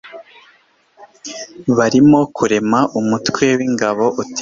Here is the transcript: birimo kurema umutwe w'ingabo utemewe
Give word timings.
birimo 1.75 2.19
kurema 2.35 2.79
umutwe 2.99 3.45
w'ingabo 3.57 4.05
utemewe 4.21 4.39